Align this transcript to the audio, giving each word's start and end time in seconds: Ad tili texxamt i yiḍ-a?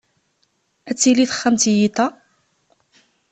Ad 0.89 0.97
tili 0.99 1.25
texxamt 1.29 1.63
i 1.71 1.73
yiḍ-a? 1.79 2.07